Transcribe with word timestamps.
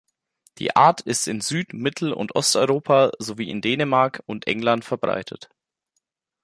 Die 0.57 0.75
Art 0.75 1.01
ist 1.01 1.27
in 1.27 1.41
Süd-, 1.41 1.73
Mittel- 1.73 2.11
und 2.11 2.35
Osteuropa 2.35 3.11
sowie 3.19 3.51
in 3.51 3.61
Dänemark 3.61 4.23
und 4.25 4.47
England 4.47 4.83
verbreitet. 4.83 5.51